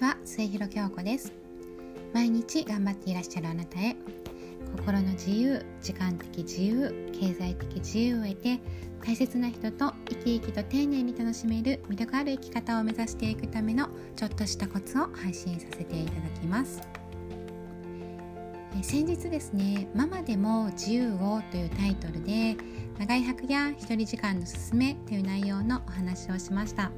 [0.00, 1.30] ちは末広京子です。
[2.14, 3.94] 毎日頑張っていらっしゃるあなたへ
[4.78, 8.60] 心の自由時間的自由経済的自由を得て
[9.04, 16.80] 大切な人と生き生きと丁寧に楽しめる魅力ある生き方を目指していくためのちょっとしたコツを配信させていただきます。
[18.82, 22.56] 先日ですね「ママでも自由を」というタイトルで
[22.98, 26.90] 長い泊や一人時間のすすめという内容のお話をしました。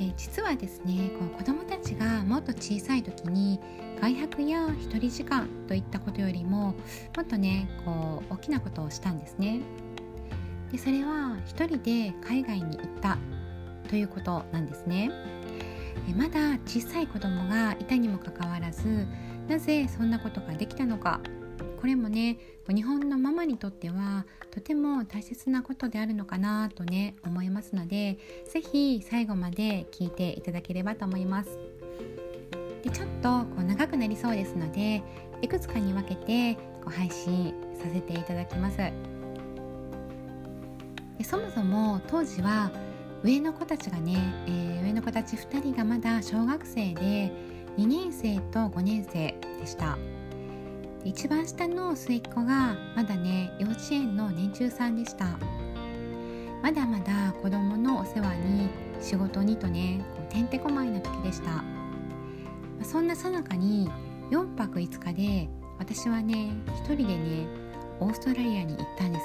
[0.00, 3.60] えー、実はですねこう子どもたちがもっと小さい時に
[4.00, 6.74] 外泊や一人時間といったことよりも
[7.16, 9.60] もっとねこう大きなことをしたんですね。
[10.70, 13.18] でそれは一人で海外に行った
[13.88, 15.10] ということなんですね。
[16.08, 19.06] えまだ小さい子供がいたにもかかわらず
[19.48, 21.20] なぜそんなことができたのか
[21.80, 31.58] これもね日本のママにとってはとても大切なことであるのかなとね思いますので是非最後まで聞いていただければと思います。
[32.82, 35.02] でちょっとこう長くなりそうですので
[35.42, 38.76] いくつかに分けてこう配信させていただきます。
[38.76, 38.92] で
[41.24, 42.70] そもそも当時は
[43.24, 47.32] 上の子たちがね、えー、上の子たち2人がまだ小学生で
[47.76, 49.98] 2年生と5年生でした。
[51.08, 55.38] 一番下の末っ子がまだね幼稚園の年中さんでした。
[56.62, 58.68] まだまだ子供のお世話に
[59.00, 61.64] 仕事にとねこうてんてこまいな時でした。
[62.84, 63.90] そんなさなかに
[64.30, 65.48] 4泊5日で
[65.78, 66.50] 私はね
[66.84, 67.46] 一人でね
[68.00, 69.18] オーストラリアに行ったんで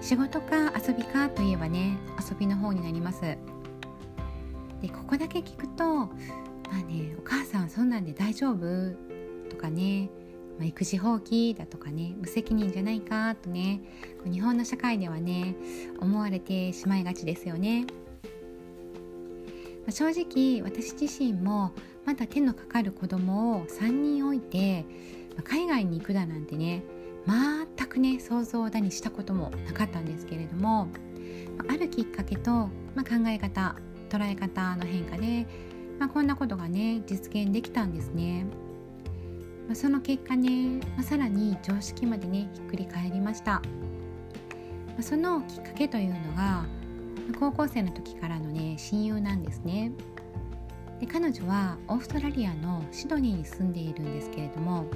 [0.00, 0.10] す。
[0.10, 3.20] 仕事か遊びかといえばね遊びの方になります。
[3.20, 3.36] で
[4.88, 6.06] ここだけ聞くとま
[6.72, 9.03] あねお母さんそんなんで大丈夫？
[9.54, 10.10] とかね、
[10.58, 13.80] まあ、育児放棄だとかね無責任じゃないかとね
[14.24, 15.54] 日本の社会ではね
[16.00, 17.86] 思われてしまいがちですよね。
[19.86, 21.72] まあ、正直私自身も
[22.06, 24.86] まだ手のかかる子供を3人置いて、
[25.36, 26.82] まあ、海外に行くだなんてね
[27.26, 30.88] 全くね想像だにしたこともなかったんですけれども
[31.58, 33.76] まあるきっかけと、まあ、考え方
[34.08, 35.46] 捉え方の変化で、
[35.98, 38.46] まあ、こんなことがね実現できたんですね。
[39.66, 43.62] まあ、その結果ね、まあ、さらに常識までねひっくり返りました、ま
[45.00, 46.64] あ、そのきっかけというのが
[47.38, 49.92] 高校生の時からのね親友なんですね。
[51.00, 54.86] で彼女はオーストラリアのシドニーに住んでいるんですけれども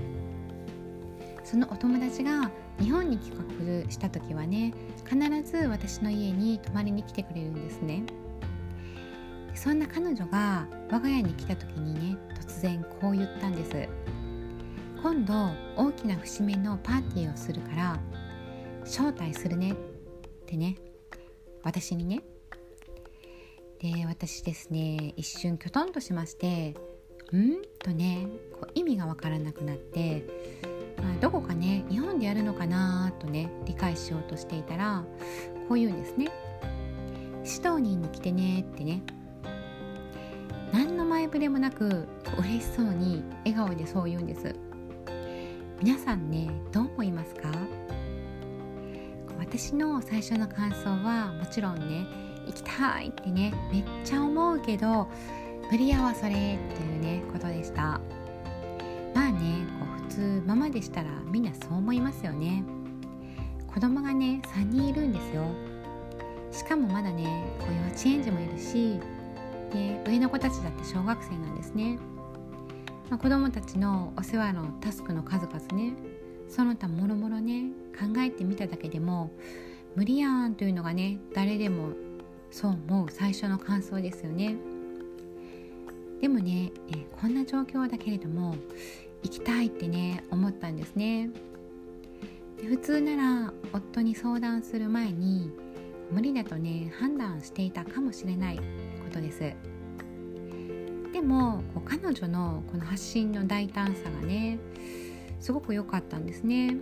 [1.43, 4.73] そのお友達が日本に帰国した時はね
[5.05, 8.05] 必ず私の家に泊まりに来てくれるんですね。
[9.55, 13.89] そんな彼女が我が家に来た時にね突然こう言ったんです。
[15.03, 15.33] 今度
[15.77, 18.01] 大きな節目のパーティーをするから
[18.83, 19.73] 招待するね。
[19.73, 19.75] っ
[20.47, 20.77] てね。
[21.63, 22.23] 私にね。
[23.81, 26.75] で私ですね一瞬きょとんとしまして
[27.33, 30.25] う「ん?」とねこう意味がわからなくなって、
[31.01, 35.05] まあ、どこかね日本でやるのかなとね理解しようとしていたら
[35.69, 36.29] こう言うんですね
[37.45, 39.03] 「シドニーに来てね」ってね。
[40.71, 42.07] 何の前触れもなく
[42.39, 44.55] 嬉しそうに笑顔でそう言うんです。
[45.81, 47.53] 皆さんねどう思いますか？
[49.39, 52.05] 私の最初の感想はもちろんね
[52.47, 55.09] 行きたいってねめっちゃ思うけど
[55.71, 56.57] 無理やわそれってい
[56.97, 58.01] うねことでした。
[59.15, 62.65] まあねこう普通ママでしたらみんなそう思いますよね。
[63.73, 65.45] 子供がね3人いるんですよ。
[66.51, 68.99] しかもまだねこう幼稚園児もいるし
[69.73, 71.99] で上の子たちだって小学生なんですね。
[73.11, 75.95] まあ、子どもたちのお世話のタスクの数々ね。
[76.49, 77.65] その他もろもろね
[77.99, 79.31] 考えてみただけでも
[79.95, 81.91] 無理やんというのがね誰でも
[82.51, 84.57] そう思う最初の感想ですよね。
[86.21, 88.57] でもね、えこんな状況だけれども
[89.23, 91.31] 行きたいってね思ったんですね。
[92.61, 95.51] で普通なら夫に相談する前に
[96.11, 98.63] 無理だとね判断していたかもしれないこ
[99.13, 99.68] とです。
[101.19, 104.57] でもこう彼女のこの発信の大胆さがね
[105.41, 106.77] すごく良かったんですね。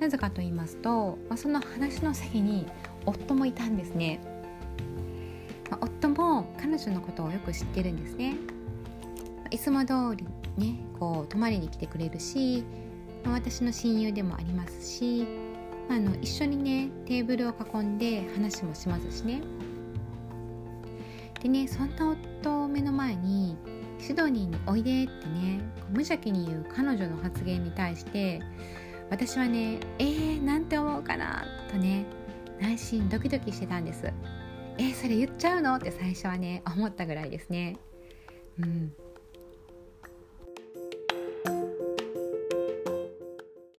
[0.00, 2.66] なぜかと言いますと、まあ、その話の席に
[3.04, 4.20] 夫もいたんですね、
[5.70, 8.34] まあ、夫も彼女のことをよく知ってるんですね。
[9.50, 10.24] いつも通り
[10.56, 12.64] ねこう泊まりに来てくれるし、
[13.24, 15.26] まあ、私の親友でもありますし、
[15.86, 19.42] まあ、あの一緒にねテーブルを囲んで話もしますしね。
[21.42, 23.56] でねそんな夫を目の前に
[23.98, 28.40] シドニーにおいでってね無邪気に言う彼女の発言に対して
[29.10, 32.06] 私はねえー、なんて思うかなとね
[32.60, 34.12] 内心ドキドキしてたんです。
[34.78, 35.74] えそれ言っちゃうの？
[35.76, 37.76] って最初はね思ったぐらいですね。
[38.58, 38.92] うん、